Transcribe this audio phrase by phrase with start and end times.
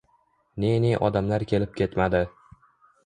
[0.63, 2.23] ne-ne odamlar kelib ketmadi.